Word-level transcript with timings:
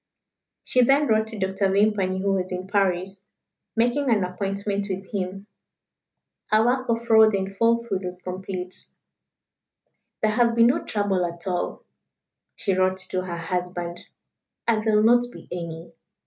She 0.63 0.81
then 0.81 1.05
wrote 1.05 1.27
to 1.27 1.37
Dr. 1.37 1.71
Vimpany, 1.71 2.21
who 2.23 2.33
was 2.33 2.51
in 2.51 2.65
Paris, 2.67 3.21
making 3.75 4.09
an 4.09 4.23
appointment 4.23 4.87
with 4.89 5.11
him. 5.11 5.45
Her 6.47 6.65
work 6.65 6.89
of 6.89 7.05
fraud 7.05 7.35
and 7.35 7.55
falsehood 7.55 8.03
was 8.03 8.19
complete. 8.19 8.85
"There 10.23 10.31
has 10.31 10.53
been 10.53 10.65
no 10.65 10.83
trouble 10.83 11.23
at 11.23 11.45
all," 11.45 11.83
she 12.55 12.73
wrote 12.73 12.97
to 13.11 13.21
her 13.25 13.37
husband; 13.37 13.99
"and 14.67 14.83
there 14.83 14.95
will 14.95 15.03
not 15.03 15.25
be 15.31 15.47
any. 15.51 15.93